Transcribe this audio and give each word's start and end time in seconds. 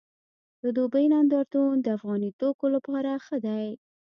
د 0.63 0.63
دوبۍ 0.77 1.05
نندارتون 1.13 1.73
د 1.81 1.87
افغاني 1.97 2.29
توکو 2.39 2.65
لپاره 2.75 3.11
ښه 3.25 3.37
دی 3.45 3.65